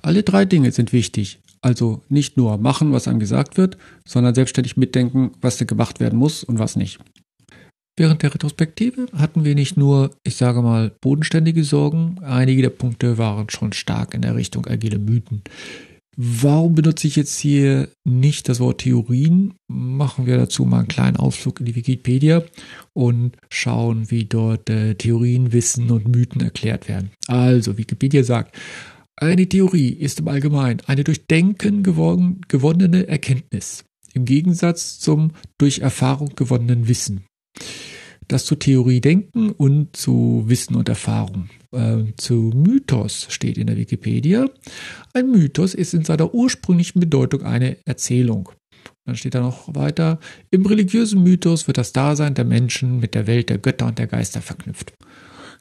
Alle 0.00 0.22
drei 0.22 0.44
Dinge 0.44 0.70
sind 0.70 0.92
wichtig, 0.92 1.40
also 1.62 2.02
nicht 2.08 2.36
nur 2.36 2.58
machen, 2.58 2.92
was 2.92 3.08
einem 3.08 3.20
gesagt 3.20 3.56
wird, 3.56 3.78
sondern 4.06 4.34
selbstständig 4.34 4.76
mitdenken, 4.76 5.32
was 5.40 5.56
da 5.56 5.64
gemacht 5.64 5.98
werden 5.98 6.18
muss 6.18 6.44
und 6.44 6.58
was 6.58 6.76
nicht. 6.76 7.00
Während 7.96 8.22
der 8.22 8.34
Retrospektive 8.34 9.06
hatten 9.16 9.44
wir 9.44 9.54
nicht 9.54 9.76
nur, 9.76 10.10
ich 10.24 10.36
sage 10.36 10.62
mal, 10.62 10.92
bodenständige 11.00 11.62
Sorgen, 11.62 12.18
einige 12.22 12.62
der 12.62 12.70
Punkte 12.70 13.18
waren 13.18 13.48
schon 13.50 13.72
stark 13.72 14.14
in 14.14 14.22
der 14.22 14.34
Richtung 14.34 14.66
agile 14.66 14.98
Mythen. 14.98 15.42
Warum 16.16 16.74
benutze 16.74 17.06
ich 17.06 17.16
jetzt 17.16 17.38
hier 17.38 17.88
nicht 18.04 18.48
das 18.48 18.60
Wort 18.60 18.82
Theorien? 18.82 19.54
Machen 19.68 20.26
wir 20.26 20.36
dazu 20.36 20.64
mal 20.64 20.80
einen 20.80 20.88
kleinen 20.88 21.16
Ausflug 21.16 21.60
in 21.60 21.66
die 21.66 21.74
Wikipedia 21.74 22.42
und 22.92 23.36
schauen, 23.48 24.10
wie 24.10 24.24
dort 24.24 24.70
äh, 24.70 24.94
Theorien, 24.94 25.52
Wissen 25.52 25.90
und 25.90 26.08
Mythen 26.08 26.40
erklärt 26.40 26.88
werden. 26.88 27.10
Also, 27.26 27.78
Wikipedia 27.78 28.22
sagt, 28.22 28.56
eine 29.16 29.48
Theorie 29.48 29.90
ist 29.90 30.20
im 30.20 30.28
Allgemeinen 30.28 30.80
eine 30.86 31.04
durch 31.04 31.26
Denken 31.26 31.82
gewon 31.82 32.40
gewonnene 32.48 33.06
Erkenntnis, 33.08 33.84
im 34.12 34.24
Gegensatz 34.24 34.98
zum 34.98 35.32
durch 35.58 35.80
Erfahrung 35.80 36.32
gewonnenen 36.36 36.88
Wissen 36.88 37.24
das 38.28 38.44
zu 38.44 38.56
Theorie 38.56 39.00
denken 39.00 39.50
und 39.50 39.96
zu 39.96 40.44
Wissen 40.46 40.76
und 40.76 40.88
Erfahrung. 40.88 41.48
Äh, 41.72 42.04
zu 42.16 42.52
Mythos 42.54 43.26
steht 43.30 43.58
in 43.58 43.66
der 43.66 43.76
Wikipedia. 43.76 44.48
Ein 45.12 45.30
Mythos 45.30 45.74
ist 45.74 45.94
in 45.94 46.04
seiner 46.04 46.34
ursprünglichen 46.34 47.00
Bedeutung 47.00 47.42
eine 47.42 47.76
Erzählung. 47.84 48.50
Dann 49.06 49.16
steht 49.16 49.34
da 49.34 49.40
noch 49.40 49.74
weiter, 49.74 50.18
im 50.50 50.64
religiösen 50.64 51.22
Mythos 51.22 51.66
wird 51.66 51.76
das 51.76 51.92
Dasein 51.92 52.34
der 52.34 52.44
Menschen 52.44 53.00
mit 53.00 53.14
der 53.14 53.26
Welt 53.26 53.50
der 53.50 53.58
Götter 53.58 53.86
und 53.86 53.98
der 53.98 54.06
Geister 54.06 54.40
verknüpft. 54.40 54.94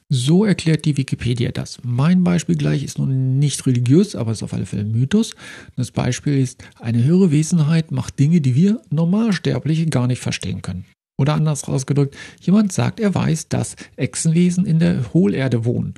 So 0.09 0.45
erklärt 0.45 0.85
die 0.85 0.95
Wikipedia 0.95 1.51
das. 1.51 1.79
Mein 1.83 2.23
Beispiel 2.23 2.55
gleich 2.55 2.83
ist 2.83 2.99
nun 2.99 3.39
nicht 3.39 3.65
religiös, 3.65 4.15
aber 4.15 4.31
es 4.31 4.39
ist 4.39 4.43
auf 4.43 4.53
alle 4.53 4.65
Fälle 4.65 4.83
ein 4.83 4.91
Mythos. 4.91 5.35
Das 5.75 5.91
Beispiel 5.91 6.37
ist, 6.37 6.63
eine 6.79 7.03
höhere 7.03 7.31
Wesenheit 7.31 7.91
macht 7.91 8.19
Dinge, 8.19 8.39
die 8.39 8.55
wir 8.55 8.81
Normalsterbliche 8.91 9.87
gar 9.87 10.07
nicht 10.07 10.21
verstehen 10.21 10.61
können. 10.61 10.85
Oder 11.17 11.35
anders 11.35 11.65
ausgedrückt, 11.65 12.15
jemand 12.41 12.73
sagt, 12.73 12.99
er 12.99 13.13
weiß, 13.13 13.49
dass 13.49 13.75
Echsenwesen 13.95 14.65
in 14.65 14.79
der 14.79 15.13
Hohlerde 15.13 15.65
wohnen. 15.65 15.93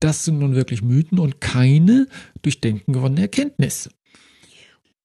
Das 0.00 0.24
sind 0.24 0.38
nun 0.38 0.54
wirklich 0.54 0.82
Mythen 0.82 1.18
und 1.18 1.40
keine 1.40 2.06
durch 2.42 2.60
Denken 2.60 2.92
gewonnene 2.92 3.22
Erkenntnis. 3.22 3.90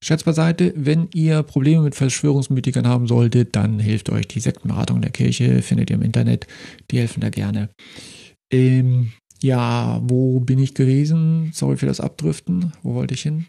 Scherz 0.04 0.24
beiseite, 0.24 0.74
wenn 0.76 1.08
ihr 1.14 1.44
Probleme 1.44 1.82
mit 1.82 1.96
Verschwörungsmythikern 1.96 2.88
haben 2.88 3.08
solltet, 3.08 3.56
dann 3.56 3.80
hilft 3.80 4.10
euch 4.10 4.28
die 4.28 4.42
Sektenberatung 4.42 5.02
der 5.02 5.12
Kirche, 5.12 5.62
findet 5.62 5.90
ihr 5.90 5.96
im 5.96 6.02
Internet, 6.02 6.46
die 6.92 7.00
helfen 7.00 7.22
da 7.22 7.30
gerne. 7.30 7.70
Ähm, 8.52 9.14
ja, 9.42 10.02
wo 10.04 10.40
bin 10.42 10.60
ich 10.60 10.74
gewesen? 10.74 11.52
Sorry 11.54 11.78
für 11.78 11.86
das 11.86 12.02
Abdriften. 12.02 12.74
Wo 12.82 12.96
wollte 12.96 13.14
ich 13.14 13.22
hin? 13.22 13.46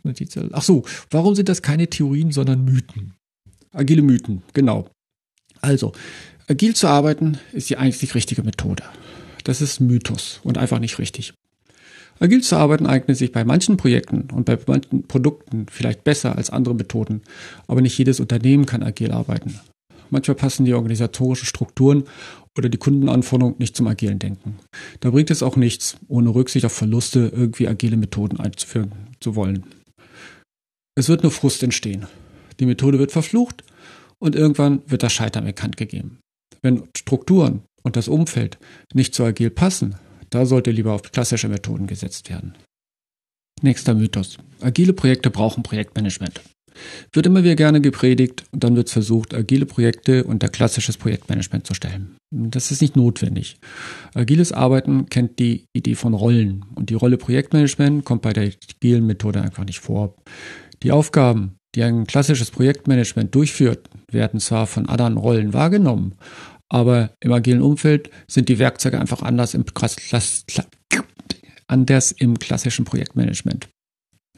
Ach 0.53 0.63
so, 0.63 0.85
warum 1.11 1.35
sind 1.35 1.49
das 1.49 1.61
keine 1.61 1.89
Theorien, 1.89 2.31
sondern 2.31 2.65
Mythen? 2.65 3.15
Agile 3.73 4.03
Mythen, 4.03 4.43
genau. 4.53 4.89
Also, 5.65 5.93
agil 6.47 6.77
zu 6.77 6.89
arbeiten 6.89 7.39
ist 7.55 7.71
die 7.71 7.79
einzig 7.79 8.15
richtige 8.15 8.43
Methode. 8.43 8.83
Das 9.45 9.63
ist 9.63 9.81
Mythos 9.81 10.41
und 10.45 10.59
einfach 10.59 10.79
nicht 10.79 10.99
richtig. 10.99 11.33
Agil 12.21 12.43
zu 12.43 12.57
arbeiten 12.57 12.87
eignet 12.87 13.17
sich 13.17 13.33
bei 13.33 13.47
manchen 13.47 13.79
Projekten 13.79 14.29
und 14.31 14.45
bei 14.45 14.59
manchen 14.67 15.05
Produkten 15.05 15.65
vielleicht 15.71 16.05
besser 16.05 16.37
als 16.37 16.51
andere 16.51 16.75
Methoden, 16.75 17.23
aber 17.67 17.81
nicht 17.81 17.97
jedes 17.97 18.21
Unternehmen 18.21 18.67
kann 18.67 18.83
agil 18.83 19.11
arbeiten. 19.11 19.59
Manchmal 20.11 20.35
passen 20.35 20.67
die 20.67 20.75
organisatorischen 20.75 21.47
Strukturen 21.47 22.05
oder 22.59 22.69
die 22.69 22.77
Kundenanforderungen 22.77 23.57
nicht 23.59 23.75
zum 23.75 23.89
agilen 23.89 24.19
Denken. 24.19 24.59
Da 25.01 25.11
bringt 25.11 25.31
es 25.31 25.43
auch 25.43 25.57
nichts, 25.57 25.97
ohne 26.09 26.35
Rücksicht 26.35 26.67
auf 26.67 26.73
Verluste 26.73 27.33
irgendwie 27.35 27.69
agile 27.69 27.97
Methoden 27.97 28.39
einzuführen 28.39 28.93
zu 29.19 29.35
wollen. 29.35 29.65
Es 30.95 31.09
wird 31.09 31.23
nur 31.23 31.33
Frust 31.33 31.63
entstehen. 31.63 32.07
Die 32.61 32.67
Methode 32.67 32.99
wird 32.99 33.13
verflucht 33.13 33.65
und 34.25 34.35
irgendwann 34.35 34.81
wird 34.87 35.03
das 35.03 35.13
Scheitern 35.13 35.45
bekannt 35.45 35.77
gegeben. 35.77 36.19
Wenn 36.63 36.85
Strukturen 36.97 37.61
und 37.83 37.97
das 37.97 38.09
Umfeld 38.09 38.57
nicht 38.95 39.15
zu 39.15 39.23
agil 39.23 39.51
passen, 39.51 39.97
da 40.31 40.47
sollte 40.47 40.71
lieber 40.71 40.95
auf 40.95 41.03
klassische 41.03 41.51
Methoden 41.51 41.87
gesetzt 41.87 42.31
werden. 42.31 42.55
Nächster 43.61 43.93
Mythos. 43.93 44.39
Agile 44.63 44.95
Projekte 44.95 45.29
brauchen 45.29 45.63
Projektmanagement. 45.63 46.41
Wird 47.13 47.27
immer 47.27 47.45
wieder 47.45 47.55
gerne 47.55 47.83
gepredigt 47.83 48.45
und 48.51 48.65
dann 48.65 48.77
wird 48.77 48.89
versucht, 48.89 49.35
agile 49.35 49.67
Projekte 49.67 50.25
unter 50.25 50.49
klassisches 50.49 50.97
Projektmanagement 50.97 51.67
zu 51.67 51.75
stellen. 51.75 52.17
Das 52.31 52.71
ist 52.71 52.81
nicht 52.81 52.97
notwendig. 52.97 53.59
Agiles 54.15 54.53
Arbeiten 54.53 55.11
kennt 55.11 55.39
die 55.39 55.67
Idee 55.77 55.97
von 55.97 56.15
Rollen 56.15 56.65
und 56.75 56.89
die 56.89 56.95
Rolle 56.95 57.19
Projektmanagement 57.19 58.07
kommt 58.07 58.23
bei 58.23 58.33
der 58.33 58.45
agilen 58.45 59.07
Methode 59.07 59.43
einfach 59.43 59.67
nicht 59.67 59.81
vor. 59.81 60.17
Die 60.83 60.93
Aufgaben, 60.93 61.57
die 61.75 61.83
ein 61.83 62.07
klassisches 62.07 62.51
Projektmanagement 62.51 63.35
durchführt, 63.35 63.89
werden 64.11 64.41
zwar 64.41 64.67
von 64.67 64.89
anderen 64.89 65.17
Rollen 65.17 65.53
wahrgenommen, 65.53 66.15
aber 66.69 67.11
im 67.21 67.33
agilen 67.33 67.63
Umfeld 67.63 68.11
sind 68.27 68.49
die 68.49 68.59
Werkzeuge 68.59 69.01
einfach 69.01 69.23
anders 69.23 69.55
im, 69.55 69.65
anders 71.67 72.13
im 72.13 72.39
klassischen 72.39 72.85
Projektmanagement. 72.85 73.69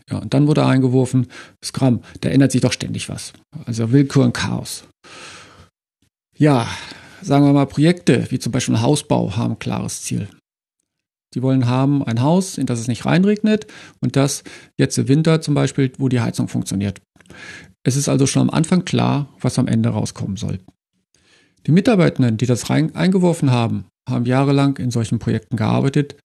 Ja, 0.08 0.18
und 0.18 0.34
dann 0.34 0.46
wurde 0.46 0.64
eingeworfen, 0.64 1.26
Scrum, 1.64 2.02
da 2.20 2.28
ändert 2.28 2.52
sich 2.52 2.60
doch 2.60 2.72
ständig 2.72 3.08
was. 3.08 3.32
Also 3.64 3.90
Willkür 3.90 4.24
und 4.24 4.34
Chaos. 4.34 4.84
Ja, 6.38 6.68
sagen 7.22 7.44
wir 7.44 7.52
mal, 7.52 7.66
Projekte, 7.66 8.30
wie 8.30 8.38
zum 8.38 8.52
Beispiel 8.52 8.80
Hausbau, 8.80 9.36
haben 9.36 9.54
ein 9.54 9.58
klares 9.58 10.02
Ziel. 10.02 10.28
Die 11.34 11.42
wollen 11.42 11.66
haben 11.66 12.04
ein 12.04 12.22
Haus, 12.22 12.56
in 12.56 12.66
das 12.66 12.78
es 12.78 12.88
nicht 12.88 13.04
reinregnet 13.04 13.66
und 14.00 14.16
das 14.16 14.44
jetzt 14.78 14.96
im 14.96 15.08
Winter 15.08 15.40
zum 15.40 15.54
Beispiel, 15.54 15.92
wo 15.98 16.08
die 16.08 16.20
Heizung 16.20 16.48
funktioniert. 16.48 17.00
Es 17.84 17.96
ist 17.96 18.08
also 18.08 18.26
schon 18.26 18.42
am 18.42 18.50
Anfang 18.50 18.84
klar, 18.84 19.28
was 19.40 19.58
am 19.58 19.68
Ende 19.68 19.90
rauskommen 19.90 20.36
soll. 20.36 20.58
Die 21.66 21.72
Mitarbeitenden, 21.72 22.36
die 22.36 22.46
das 22.46 22.70
rein 22.70 22.94
eingeworfen 22.94 23.50
haben, 23.50 23.86
haben 24.08 24.24
jahrelang 24.24 24.76
in 24.76 24.90
solchen 24.90 25.18
Projekten 25.18 25.56
gearbeitet, 25.56 26.16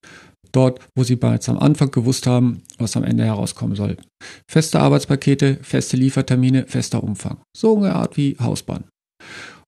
dort, 0.51 0.79
wo 0.95 1.03
sie 1.03 1.15
bereits 1.15 1.49
am 1.49 1.57
Anfang 1.57 1.91
gewusst 1.91 2.27
haben, 2.27 2.61
was 2.77 2.95
am 2.95 3.03
Ende 3.03 3.25
herauskommen 3.25 3.75
soll. 3.75 3.97
Feste 4.49 4.79
Arbeitspakete, 4.79 5.57
feste 5.61 5.97
Liefertermine, 5.97 6.65
fester 6.67 7.03
Umfang. 7.03 7.41
So 7.55 7.77
eine 7.77 7.95
Art 7.95 8.17
wie 8.17 8.37
Hausbahn. 8.39 8.83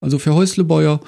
Also 0.01 0.19
für 0.19 0.33
Häuslebauer, 0.33 0.99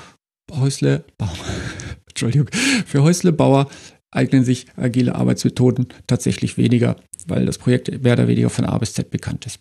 Häuslebauer, 0.52 1.30
Entschuldigung, 2.10 2.50
für 2.86 3.04
Häuslebauer 3.04 3.70
eignen 4.12 4.46
sich 4.46 4.68
agile 4.78 5.16
Arbeitsmethoden 5.16 5.88
tatsächlich 6.08 6.58
weniger, 6.58 6.96
weil 7.28 7.46
das 7.46 7.58
Projekt 7.58 8.04
mehr 8.04 8.14
oder 8.14 8.28
weniger 8.28 8.50
von 8.50 8.66
A 8.66 8.78
bis 8.78 8.94
Z 8.94 9.10
bekannt 9.10 9.46
ist. 9.46 9.60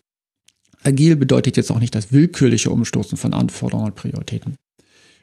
Agil 0.85 1.17
bedeutet 1.17 1.57
jetzt 1.57 1.71
auch 1.71 1.81
nicht 1.81 1.95
das 1.95 2.13
willkürliche 2.13 2.71
Umstoßen 2.71 3.17
von 3.17 3.35
Anforderungen 3.35 3.87
und 3.87 3.95
Prioritäten. 3.95 4.57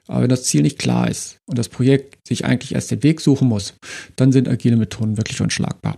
Aber 0.08 0.24
wenn 0.24 0.30
das 0.30 0.44
Ziel 0.44 0.64
nicht 0.64 0.80
klar 0.80 1.10
ist 1.10 1.38
und 1.48 1.58
das 1.58 1.70
Projekt 1.70 2.28
sich 2.28 2.44
eigentlich 2.46 2.74
erst 2.74 2.92
den 2.92 3.04
Weg 3.04 3.22
suchen 3.22 3.48
muss, 3.48 3.76
dann 4.16 4.32
sind 4.32 4.50
agile 4.50 4.76
Methoden 4.76 5.18
wirklich 5.18 5.42
unschlagbar. 5.42 5.98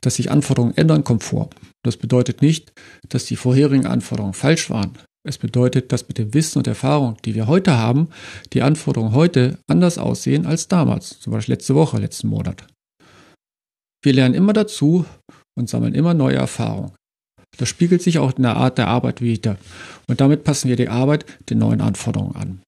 Dass 0.00 0.16
sich 0.16 0.30
Anforderungen 0.30 0.76
ändern, 0.76 1.04
kommt 1.04 1.24
vor. 1.24 1.50
Das 1.84 1.96
bedeutet 1.96 2.40
nicht, 2.42 2.72
dass 3.08 3.24
die 3.24 3.36
vorherigen 3.36 3.86
Anforderungen 3.86 4.34
falsch 4.34 4.70
waren. 4.70 4.92
Es 5.26 5.38
bedeutet, 5.38 5.90
dass 5.92 6.06
mit 6.06 6.18
dem 6.18 6.32
Wissen 6.34 6.58
und 6.58 6.68
Erfahrung, 6.68 7.16
die 7.24 7.34
wir 7.34 7.48
heute 7.48 7.76
haben, 7.76 8.08
die 8.52 8.62
Anforderungen 8.62 9.12
heute 9.12 9.58
anders 9.66 9.98
aussehen 9.98 10.46
als 10.46 10.68
damals, 10.68 11.18
zum 11.18 11.32
Beispiel 11.32 11.54
letzte 11.54 11.74
Woche, 11.74 11.98
letzten 11.98 12.28
Monat. 12.28 12.64
Wir 14.04 14.12
lernen 14.12 14.34
immer 14.34 14.52
dazu 14.52 15.04
und 15.58 15.68
sammeln 15.68 15.94
immer 15.94 16.14
neue 16.14 16.36
Erfahrungen. 16.36 16.92
Das 17.56 17.68
spiegelt 17.68 18.02
sich 18.02 18.18
auch 18.18 18.36
in 18.36 18.42
der 18.42 18.56
Art 18.56 18.78
der 18.78 18.88
Arbeit 18.88 19.20
wieder. 19.20 19.56
Und 20.06 20.20
damit 20.20 20.44
passen 20.44 20.68
wir 20.68 20.76
die 20.76 20.88
Arbeit 20.88 21.24
den 21.50 21.58
neuen 21.58 21.80
Anforderungen 21.80 22.36
an. 22.36 22.60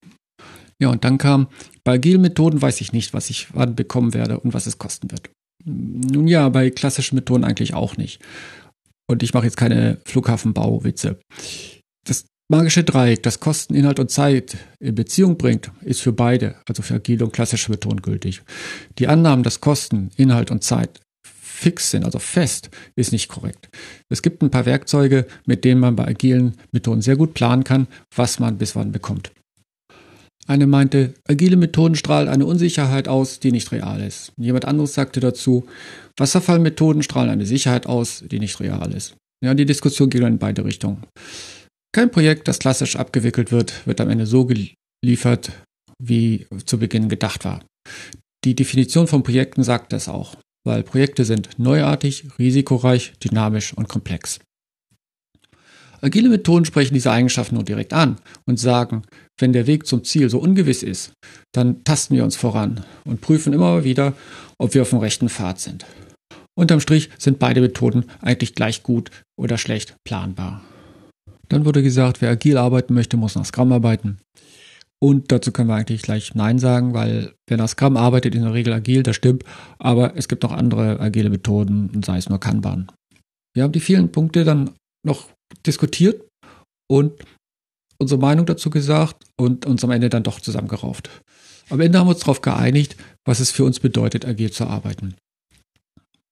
Ja, 0.81 0.91
und 0.91 1.05
dann 1.05 1.19
kam, 1.19 1.49
bei 1.85 1.95
agilen 1.95 2.23
Methoden 2.23 2.63
weiß 2.63 2.81
ich 2.81 2.93
nicht, 2.93 3.13
was 3.13 3.31
ich 3.31 3.49
wann 3.53 3.75
bekommen 3.75 4.15
werde 4.15 4.39
und 4.39 4.55
was 4.55 4.67
es 4.67 4.79
kosten 4.79 5.11
wird. 5.11 5.31
Nun 5.65 6.29
ja, 6.29 6.49
bei 6.49 6.71
klassischen 6.71 7.17
Methoden 7.17 7.45
eigentlich 7.45 7.75
auch 7.75 7.97
nicht. 7.97 8.21
Und 9.11 9.23
ich 9.23 9.35
mache 9.35 9.45
jetzt 9.45 9.57
keine 9.57 9.99
Flughafenbauwitze. 10.05 11.19
Das 12.07 12.27
magische 12.51 12.85
Dreieck, 12.85 13.23
das 13.23 13.41
Kosten, 13.41 13.75
Inhalt 13.75 13.99
und 13.99 14.11
Zeit 14.11 14.57
in 14.81 14.95
Beziehung 14.95 15.37
bringt, 15.37 15.73
ist 15.83 16.01
für 16.01 16.13
beide, 16.13 16.57
also 16.69 16.83
für 16.83 16.95
agile 16.95 17.25
und 17.25 17.33
klassische 17.33 17.71
Methoden 17.71 18.03
gültig. 18.03 18.43
Die 18.99 19.09
Annahmen, 19.09 19.43
dass 19.43 19.61
Kosten, 19.61 20.11
Inhalt 20.17 20.51
und 20.51 20.63
Zeit 20.63 21.01
fix 21.59 21.91
sind, 21.91 22.05
also 22.05 22.19
fest, 22.19 22.71
ist 22.97 23.13
nicht 23.13 23.29
korrekt. 23.29 23.69
Es 24.09 24.23
gibt 24.23 24.43
ein 24.43 24.51
paar 24.51 24.65
Werkzeuge, 24.65 25.27
mit 25.45 25.65
denen 25.65 25.81
man 25.81 25.97
bei 25.97 26.07
agilen 26.07 26.55
Methoden 26.73 27.03
sehr 27.03 27.17
gut 27.17 27.35
planen 27.35 27.65
kann, 27.65 27.89
was 28.15 28.39
man 28.39 28.59
bis 28.59 28.77
wann 28.77 28.93
bekommt. 28.93 29.33
Eine 30.47 30.67
meinte, 30.67 31.13
agile 31.29 31.57
Methoden 31.57 31.95
strahlen 31.95 32.29
eine 32.29 32.47
Unsicherheit 32.47 33.07
aus, 33.07 33.39
die 33.41 33.53
nicht 33.53 33.71
real 33.71 34.01
ist. 34.01 34.33
Jemand 34.39 34.65
anderes 34.65 34.95
sagte 34.95 35.21
dazu, 35.21 35.67
Wasserfallmethoden 36.17 37.03
strahlen 37.03 37.29
eine 37.29 37.45
Sicherheit 37.45 37.87
aus, 37.87 38.25
die 38.27 38.39
nicht 38.39 38.59
real 38.61 38.95
ist. 38.95 39.15
Ja, 39.45 39.53
die 39.53 39.67
Diskussion 39.67 40.09
geht 40.09 40.23
in 40.23 40.39
beide 40.39 40.65
Richtungen. 40.65 41.05
Kein 41.93 42.11
Projekt, 42.11 42.49
das 42.49 42.61
klassisch 42.61 42.97
abgewickelt 42.97 43.53
wird, 43.53 43.87
wird 43.87 44.01
am 44.01 44.09
Ende 44.09 44.27
so 44.27 44.47
geliefert, 44.47 45.53
wie 46.03 46.47
zu 46.65 46.79
Beginn 46.79 47.09
gedacht 47.09 47.45
war. 47.45 47.63
Die 48.45 48.55
Definition 48.55 49.07
von 49.07 49.23
Projekten 49.23 49.63
sagt 49.65 49.93
das 49.93 50.09
auch, 50.09 50.37
weil 50.69 50.83
Projekte 50.83 51.25
sind 51.25 51.49
neuartig, 51.57 52.27
risikoreich, 52.39 53.15
dynamisch 53.25 53.73
und 53.73 53.89
komplex. 53.89 54.39
Agile 56.03 56.29
Methoden 56.29 56.67
sprechen 56.67 56.93
diese 56.93 57.11
Eigenschaften 57.11 57.55
nur 57.55 57.65
direkt 57.65 57.95
an 57.95 58.19
und 58.47 58.61
sagen, 58.61 59.03
wenn 59.41 59.55
der 59.55 59.67
Weg 59.67 59.87
zum 59.87 60.05
Ziel 60.05 60.29
so 60.29 60.39
ungewiss 60.39 60.83
ist, 60.83 61.13
dann 61.53 61.83
tasten 61.85 62.15
wir 62.15 62.23
uns 62.23 62.37
voran 62.37 62.85
und 63.07 63.23
prüfen 63.23 63.55
immer 63.55 63.83
wieder, 63.83 64.13
ob 64.59 64.75
wir 64.75 64.83
auf 64.83 64.91
dem 64.91 64.99
rechten 64.99 65.31
Pfad 65.31 65.59
sind. 65.59 65.87
Unterm 66.55 66.81
Strich 66.81 67.09
sind 67.19 67.39
beide 67.39 67.63
Methoden 67.63 68.05
eigentlich 68.21 68.55
gleich 68.55 68.83
gut 68.83 69.11
oder 69.41 69.57
schlecht 69.57 69.97
planbar. 70.07 70.61
Dann 71.49 71.65
wurde 71.65 71.83
gesagt, 71.83 72.21
wer 72.21 72.31
agil 72.31 72.59
arbeiten 72.59 72.93
möchte, 72.93 73.17
muss 73.17 73.37
nach 73.37 73.47
Scrum 73.47 73.73
arbeiten. 73.73 74.19
Und 75.01 75.31
dazu 75.31 75.53
können 75.53 75.69
wir 75.69 75.77
eigentlich 75.77 76.03
gleich 76.03 76.35
Nein 76.35 76.59
sagen, 76.59 76.93
weil 76.93 77.35
wer 77.47 77.57
nach 77.57 77.69
Scrum 77.69 77.97
arbeitet, 77.97 78.35
in 78.35 78.43
der 78.43 78.55
Regel 78.55 78.73
agil, 78.73 79.03
das 79.03 79.15
stimmt, 79.15 79.45
aber 79.79 80.17
es 80.17 80.29
gibt 80.29 80.45
auch 80.45 80.53
andere 80.53 80.99
agile 80.99 81.31
Methoden, 81.31 82.03
sei 82.05 82.19
es 82.19 82.29
nur 82.29 82.41
Kanban. 82.41 82.91
Wir 83.55 83.63
haben 83.63 83.73
die 83.73 83.81
vielen 83.81 84.11
Punkte 84.11 84.45
dann 84.45 84.71
noch 85.07 85.29
diskutiert 85.67 86.25
und 86.91 87.13
unsere 87.99 88.21
Meinung 88.21 88.47
dazu 88.47 88.71
gesagt 88.71 89.25
und 89.39 89.67
uns 89.67 89.85
am 89.85 89.91
Ende 89.91 90.09
dann 90.09 90.23
doch 90.25 90.41
zusammengerauft. 90.41 91.11
Am 91.71 91.81
Ende 91.81 91.99
haben 91.99 92.07
wir 92.07 92.13
uns 92.13 92.21
darauf 92.21 92.41
geeinigt, 92.41 92.97
was 93.25 93.41
es 93.41 93.51
für 93.51 93.65
uns 93.65 93.81
bedeutet, 93.81 94.25
agil 94.25 94.51
zu 94.51 94.67
arbeiten. 94.67 95.15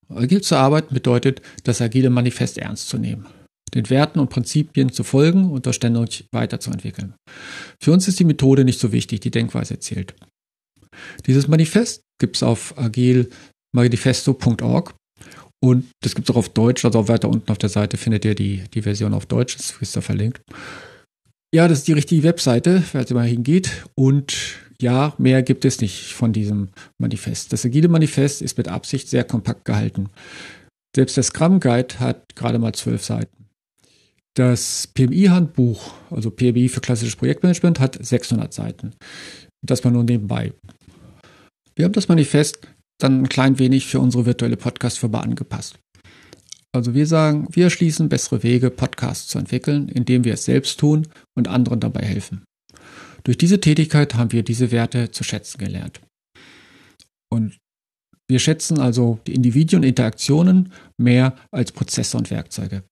Agil 0.09 0.41
zu 0.41 0.55
arbeiten 0.55 0.93
bedeutet, 0.93 1.41
das 1.63 1.81
agile 1.81 2.09
Manifest 2.09 2.57
ernst 2.57 2.89
zu 2.89 2.97
nehmen, 2.97 3.27
den 3.73 3.89
Werten 3.89 4.19
und 4.19 4.29
Prinzipien 4.29 4.91
zu 4.91 5.03
folgen 5.03 5.49
und 5.49 5.65
das 5.65 5.75
ständig 5.75 6.27
weiterzuentwickeln. 6.31 7.15
Für 7.81 7.91
uns 7.91 8.07
ist 8.07 8.19
die 8.19 8.25
Methode 8.25 8.63
nicht 8.63 8.79
so 8.79 8.91
wichtig, 8.91 9.21
die 9.21 9.31
Denkweise 9.31 9.79
zählt. 9.79 10.13
Dieses 11.25 11.47
Manifest 11.47 12.01
gibt 12.19 12.35
es 12.37 12.43
auf 12.43 12.77
agilmanifesto.org 12.77 14.93
und 15.63 15.87
das 16.01 16.15
gibt 16.15 16.29
es 16.29 16.35
auch 16.35 16.39
auf 16.39 16.49
Deutsch, 16.49 16.85
also 16.85 16.99
auch 16.99 17.07
weiter 17.07 17.29
unten 17.29 17.51
auf 17.51 17.57
der 17.57 17.69
Seite 17.69 17.97
findet 17.97 18.25
ihr 18.25 18.35
die, 18.35 18.63
die 18.73 18.83
Version 18.83 19.13
auf 19.13 19.25
Deutsch, 19.25 19.57
das 19.57 19.75
ist 19.79 19.95
da 19.95 20.01
verlinkt. 20.01 20.41
Ja, 21.53 21.67
das 21.67 21.79
ist 21.79 21.87
die 21.87 21.93
richtige 21.93 22.23
Webseite, 22.23 22.81
falls 22.81 23.09
ihr 23.09 23.15
mal 23.15 23.27
hingeht. 23.27 23.85
Und 23.95 24.35
ja, 24.81 25.13
mehr 25.17 25.43
gibt 25.43 25.65
es 25.65 25.81
nicht 25.81 26.13
von 26.13 26.33
diesem 26.33 26.69
Manifest. 26.99 27.53
Das 27.53 27.65
agile 27.65 27.87
Manifest 27.87 28.41
ist 28.41 28.57
mit 28.57 28.67
Absicht 28.67 29.07
sehr 29.07 29.23
kompakt 29.23 29.65
gehalten. 29.65 30.09
Selbst 30.95 31.15
der 31.15 31.23
Scrum 31.23 31.59
Guide 31.59 31.99
hat 31.99 32.35
gerade 32.35 32.59
mal 32.59 32.73
zwölf 32.73 33.03
Seiten. 33.03 33.36
Das 34.37 34.85
PMI-Handbuch, 34.93 35.95
also 36.11 36.29
PMI 36.29 36.69
für 36.69 36.79
klassisches 36.79 37.15
Projektmanagement, 37.15 37.79
hat 37.79 37.97
600 37.99 38.53
Seiten. 38.53 38.93
Das 39.65 39.83
mal 39.83 39.89
nur 39.89 40.03
nebenbei. 40.03 40.53
Wir 41.75 41.85
haben 41.85 41.93
das 41.93 42.07
Manifest 42.07 42.59
dann 42.99 43.23
ein 43.23 43.29
klein 43.29 43.57
wenig 43.57 43.87
für 43.87 43.99
unsere 43.99 44.27
virtuelle 44.27 44.55
Podcast-Firma 44.55 45.21
angepasst. 45.21 45.79
Also 46.71 46.93
wir 46.93 47.07
sagen, 47.07 47.47
wir 47.49 47.63
erschließen 47.63 48.09
bessere 48.09 48.43
Wege, 48.43 48.69
Podcasts 48.69 49.27
zu 49.27 49.39
entwickeln, 49.39 49.89
indem 49.89 50.23
wir 50.23 50.35
es 50.35 50.45
selbst 50.45 50.79
tun 50.79 51.07
und 51.35 51.47
anderen 51.47 51.79
dabei 51.79 52.05
helfen. 52.05 52.43
Durch 53.23 53.39
diese 53.39 53.59
Tätigkeit 53.59 54.13
haben 54.13 54.33
wir 54.33 54.43
diese 54.43 54.69
Werte 54.71 55.09
zu 55.09 55.23
schätzen 55.23 55.57
gelernt. 55.57 55.99
Und 57.31 57.57
Wir 58.29 58.39
schätzen 58.39 58.77
also 58.79 59.19
die 59.25 59.33
Individuen 59.33 59.83
und 59.83 59.89
Interaktionen 59.89 60.73
mehr 60.97 61.35
als 61.49 61.71
Prozesse 61.71 62.17
und 62.17 62.29
Werkzeuge. 62.29 62.83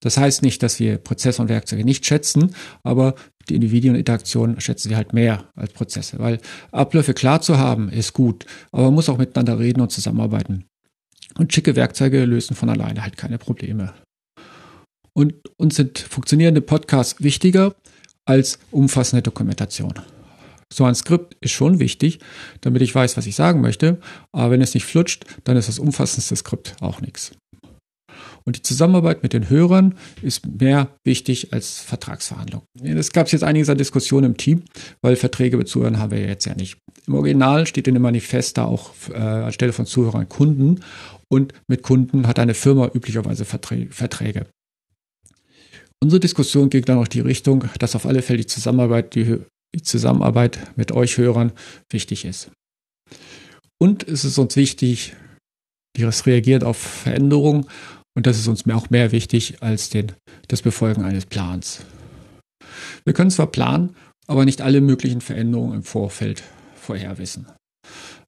Das 0.00 0.18
heißt 0.18 0.42
nicht, 0.42 0.62
dass 0.62 0.78
wir 0.78 0.98
Prozesse 0.98 1.40
und 1.40 1.48
Werkzeuge 1.48 1.84
nicht 1.84 2.04
schätzen, 2.04 2.54
aber 2.82 3.14
die 3.48 3.54
Individuen 3.54 3.96
und 3.96 4.62
schätzen 4.62 4.90
wir 4.90 4.96
halt 4.96 5.12
mehr 5.12 5.48
als 5.54 5.72
Prozesse, 5.72 6.18
weil 6.18 6.38
Abläufe 6.72 7.14
klar 7.14 7.40
zu 7.40 7.58
haben 7.58 7.88
ist 7.88 8.12
gut, 8.12 8.44
aber 8.72 8.84
man 8.84 8.94
muss 8.94 9.08
auch 9.08 9.18
miteinander 9.18 9.58
reden 9.58 9.80
und 9.80 9.92
zusammenarbeiten. 9.92 10.64
Und 11.38 11.52
schicke 11.52 11.76
Werkzeuge 11.76 12.24
lösen 12.24 12.56
von 12.56 12.70
alleine 12.70 13.02
halt 13.02 13.16
keine 13.16 13.38
Probleme. 13.38 13.92
Und 15.12 15.34
uns 15.56 15.76
sind 15.76 15.98
funktionierende 15.98 16.60
Podcasts 16.60 17.22
wichtiger 17.22 17.74
als 18.26 18.58
umfassende 18.70 19.22
Dokumentation. 19.22 19.94
So 20.72 20.84
ein 20.84 20.94
Skript 20.94 21.36
ist 21.40 21.52
schon 21.52 21.78
wichtig, 21.78 22.18
damit 22.60 22.82
ich 22.82 22.94
weiß, 22.94 23.16
was 23.16 23.26
ich 23.26 23.36
sagen 23.36 23.60
möchte, 23.60 24.00
aber 24.32 24.50
wenn 24.50 24.60
es 24.60 24.74
nicht 24.74 24.84
flutscht, 24.84 25.24
dann 25.44 25.56
ist 25.56 25.68
das 25.68 25.78
umfassendste 25.78 26.36
Skript 26.36 26.76
auch 26.80 27.00
nichts. 27.00 27.32
Und 28.46 28.56
die 28.56 28.62
Zusammenarbeit 28.62 29.24
mit 29.24 29.32
den 29.32 29.50
Hörern 29.50 29.96
ist 30.22 30.46
mehr 30.46 30.88
wichtig 31.04 31.52
als 31.52 31.80
Vertragsverhandlungen. 31.80 32.66
Es 32.80 33.10
gab 33.10 33.30
jetzt 33.32 33.42
einiges 33.42 33.68
an 33.68 33.76
Diskussionen 33.76 34.32
im 34.32 34.36
Team, 34.36 34.62
weil 35.02 35.16
Verträge 35.16 35.56
mit 35.56 35.68
Zuhörern 35.68 35.98
haben 35.98 36.12
wir 36.12 36.20
jetzt 36.20 36.46
ja 36.46 36.54
nicht. 36.54 36.78
Im 37.08 37.14
Original 37.14 37.66
steht 37.66 37.88
in 37.88 37.94
dem 37.94 38.02
Manifest 38.02 38.56
da 38.56 38.64
auch 38.64 38.92
äh, 39.10 39.16
anstelle 39.16 39.72
von 39.72 39.84
Zuhörern 39.84 40.28
Kunden 40.28 40.80
und 41.28 41.54
mit 41.66 41.82
Kunden 41.82 42.28
hat 42.28 42.38
eine 42.38 42.54
Firma 42.54 42.88
üblicherweise 42.94 43.44
Verträge. 43.44 44.46
Unsere 46.00 46.20
Diskussion 46.20 46.70
ging 46.70 46.84
dann 46.84 46.98
auch 46.98 47.08
die 47.08 47.20
Richtung, 47.20 47.64
dass 47.80 47.96
auf 47.96 48.06
alle 48.06 48.22
Fälle 48.22 48.38
die 48.38 48.46
Zusammenarbeit, 48.46 49.16
die, 49.16 49.38
die 49.74 49.82
Zusammenarbeit 49.82 50.58
mit 50.76 50.92
euch 50.92 51.18
Hörern 51.18 51.50
wichtig 51.90 52.24
ist. 52.24 52.50
Und 53.78 54.06
es 54.06 54.24
ist 54.24 54.38
uns 54.38 54.54
wichtig, 54.54 55.16
das 55.94 56.26
reagiert 56.26 56.62
auf 56.62 56.76
Veränderungen 56.76 57.66
und 58.16 58.26
das 58.26 58.38
ist 58.38 58.48
uns 58.48 58.68
auch 58.68 58.90
mehr 58.90 59.12
wichtig 59.12 59.62
als 59.62 59.90
den, 59.90 60.12
das 60.48 60.62
Befolgen 60.62 61.04
eines 61.04 61.26
Plans. 61.26 61.80
Wir 63.04 63.12
können 63.12 63.30
zwar 63.30 63.46
planen, 63.46 63.94
aber 64.26 64.44
nicht 64.44 64.62
alle 64.62 64.80
möglichen 64.80 65.20
Veränderungen 65.20 65.74
im 65.74 65.82
Vorfeld 65.84 66.42
vorher 66.74 67.18
wissen. 67.18 67.46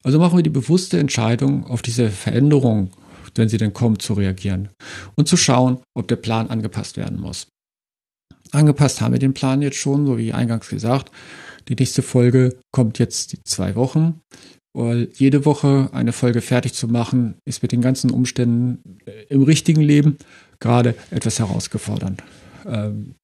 Also 0.05 0.19
machen 0.19 0.39
wir 0.39 0.43
die 0.45 0.51
bewusste 0.51 0.99
Entscheidung, 0.99 1.67
auf 1.67 1.83
diese 1.83 2.11
Veränderung, 2.11 2.91
wenn 3.35 3.49
sie 3.49 3.57
denn 3.57 3.73
kommt, 3.73 4.03
zu 4.03 4.13
reagieren 4.13 4.69
und 5.17 5.27
zu 5.27 5.37
schauen, 5.37 5.79
ob 5.95 6.07
der 6.07 6.17
Plan 6.17 6.51
angepasst 6.51 6.97
werden 6.97 7.19
muss. 7.19 7.49
Angepasst 8.53 9.01
haben 9.01 9.13
wir 9.13 9.19
den 9.19 9.35
Plan 9.35 9.63
jetzt 9.63 9.79
schon, 9.79 10.07
so 10.07 10.19
wie 10.19 10.33
eingangs 10.33 10.69
gesagt. 10.69 11.11
Die 11.69 11.75
nächste 11.75 12.03
Folge 12.03 12.59
kommt 12.73 12.99
jetzt 12.99 13.33
die 13.33 13.43
zwei 13.43 13.75
Wochen. 13.75 14.21
Weil 14.79 15.09
jede 15.13 15.45
Woche 15.45 15.91
eine 15.93 16.13
Folge 16.13 16.41
fertig 16.41 16.73
zu 16.73 16.87
machen, 16.87 17.35
ist 17.45 17.63
mit 17.63 17.73
den 17.73 17.81
ganzen 17.81 18.13
Umständen 18.13 19.01
äh, 19.07 19.25
im 19.29 19.43
richtigen 19.43 19.81
Leben 19.81 20.19
gerade 20.61 20.95
etwas 21.11 21.41
herausgefordernd. 21.41 22.23
Ähm, 22.65 23.17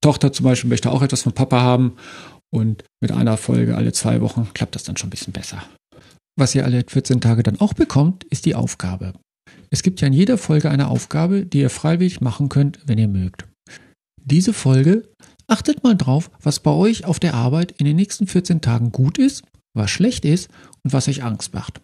Tochter 0.00 0.32
zum 0.32 0.42
Beispiel 0.42 0.70
möchte 0.70 0.90
auch 0.90 1.02
etwas 1.02 1.22
von 1.22 1.34
Papa 1.34 1.60
haben 1.60 1.98
und 2.50 2.82
mit 3.00 3.12
einer 3.12 3.36
Folge 3.36 3.76
alle 3.76 3.92
zwei 3.92 4.20
Wochen 4.20 4.48
klappt 4.54 4.74
das 4.74 4.82
dann 4.82 4.96
schon 4.96 5.06
ein 5.06 5.10
bisschen 5.10 5.32
besser. 5.32 5.62
Was 6.36 6.52
ihr 6.52 6.64
alle 6.64 6.82
14 6.84 7.20
Tage 7.20 7.44
dann 7.44 7.60
auch 7.60 7.74
bekommt, 7.74 8.24
ist 8.24 8.44
die 8.44 8.56
Aufgabe. 8.56 9.12
Es 9.70 9.84
gibt 9.84 10.00
ja 10.00 10.08
in 10.08 10.14
jeder 10.14 10.36
Folge 10.36 10.68
eine 10.68 10.88
Aufgabe, 10.88 11.46
die 11.46 11.60
ihr 11.60 11.70
freiwillig 11.70 12.20
machen 12.20 12.48
könnt, 12.48 12.80
wenn 12.86 12.98
ihr 12.98 13.06
mögt. 13.06 13.46
Diese 14.24 14.52
Folge 14.52 15.08
achtet 15.46 15.84
mal 15.84 15.94
drauf, 15.96 16.28
was 16.42 16.58
bei 16.58 16.72
euch 16.72 17.04
auf 17.04 17.20
der 17.20 17.34
Arbeit 17.34 17.70
in 17.78 17.86
den 17.86 17.94
nächsten 17.94 18.26
14 18.26 18.60
Tagen 18.60 18.90
gut 18.90 19.16
ist 19.18 19.44
was 19.78 19.90
schlecht 19.90 20.24
ist 20.24 20.48
und 20.84 20.92
was 20.92 21.08
euch 21.08 21.22
Angst 21.22 21.54
macht. 21.54 21.80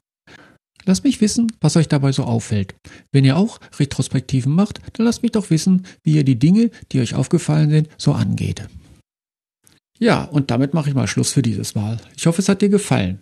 Lasst 0.86 1.04
mich 1.04 1.20
wissen, 1.20 1.50
was 1.60 1.76
euch 1.76 1.88
dabei 1.88 2.12
so 2.12 2.24
auffällt. 2.24 2.74
Wenn 3.10 3.24
ihr 3.24 3.36
auch 3.36 3.58
Retrospektiven 3.78 4.52
macht, 4.52 4.80
dann 4.92 5.06
lasst 5.06 5.22
mich 5.22 5.32
doch 5.32 5.48
wissen, 5.50 5.86
wie 6.02 6.14
ihr 6.14 6.24
die 6.24 6.38
Dinge, 6.38 6.70
die 6.92 7.00
euch 7.00 7.14
aufgefallen 7.14 7.70
sind, 7.70 7.88
so 7.96 8.12
angeht. 8.12 8.68
Ja, 9.98 10.24
und 10.24 10.50
damit 10.50 10.74
mache 10.74 10.90
ich 10.90 10.94
mal 10.94 11.06
Schluss 11.06 11.32
für 11.32 11.42
dieses 11.42 11.74
Mal. 11.74 11.98
Ich 12.16 12.26
hoffe, 12.26 12.42
es 12.42 12.48
hat 12.48 12.60
dir 12.60 12.68
gefallen. 12.68 13.20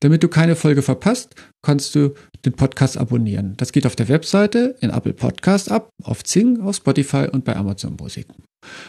Damit 0.00 0.22
du 0.24 0.28
keine 0.28 0.56
Folge 0.56 0.82
verpasst, 0.82 1.36
kannst 1.62 1.94
du 1.94 2.14
den 2.44 2.54
Podcast 2.54 2.98
abonnieren. 2.98 3.54
Das 3.56 3.70
geht 3.70 3.86
auf 3.86 3.94
der 3.94 4.08
Webseite, 4.08 4.74
in 4.80 4.90
Apple 4.90 5.12
Podcast 5.12 5.70
ab, 5.70 5.90
auf 6.02 6.24
Zing, 6.24 6.60
auf 6.60 6.76
Spotify 6.76 7.28
und 7.30 7.44
bei 7.44 7.54
Amazon 7.54 7.96
Musik. 7.98 8.26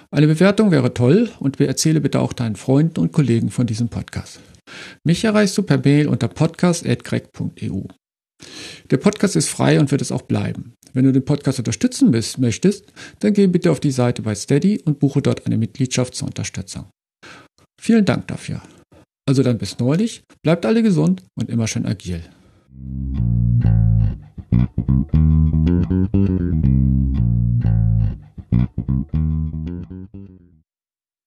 Eine 0.09 0.27
Bewertung 0.27 0.71
wäre 0.71 0.93
toll 0.93 1.29
und 1.39 1.59
erzähle 1.59 2.01
bitte 2.01 2.19
auch 2.19 2.33
deinen 2.33 2.55
Freunden 2.55 2.99
und 2.99 3.11
Kollegen 3.11 3.51
von 3.51 3.67
diesem 3.67 3.89
Podcast. 3.89 4.39
Mich 5.03 5.23
erreichst 5.23 5.57
du 5.57 5.63
per 5.63 5.77
Mail 5.77 6.07
unter 6.07 6.27
podcast.greg.eu. 6.27 7.81
Der 8.91 8.97
Podcast 8.97 9.35
ist 9.35 9.49
frei 9.49 9.79
und 9.79 9.91
wird 9.91 10.01
es 10.01 10.11
auch 10.11 10.23
bleiben. 10.23 10.73
Wenn 10.93 11.05
du 11.05 11.11
den 11.11 11.25
Podcast 11.25 11.59
unterstützen 11.59 12.11
bist, 12.11 12.37
möchtest, 12.37 12.85
dann 13.19 13.33
geh 13.33 13.47
bitte 13.47 13.71
auf 13.71 13.79
die 13.79 13.91
Seite 13.91 14.21
bei 14.21 14.35
Steady 14.35 14.81
und 14.85 14.99
buche 14.99 15.21
dort 15.21 15.45
eine 15.45 15.57
Mitgliedschaft 15.57 16.13
zur 16.15 16.27
Unterstützung. 16.27 16.85
Vielen 17.81 18.05
Dank 18.05 18.27
dafür. 18.27 18.61
Also 19.27 19.41
dann 19.41 19.57
bis 19.57 19.79
neulich, 19.79 20.23
bleibt 20.43 20.65
alle 20.65 20.83
gesund 20.83 21.23
und 21.35 21.49
immer 21.49 21.67
schön 21.67 21.85
agil. 21.85 22.21